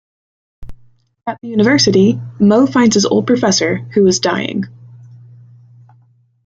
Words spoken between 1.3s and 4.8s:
the university, Moe finds his old professor, who is dying.